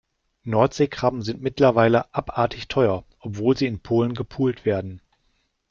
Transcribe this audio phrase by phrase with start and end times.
[0.45, 4.99] Nordseekrabben sind mittlerweile abartig teuer, obwohl sie in Polen gepult werden.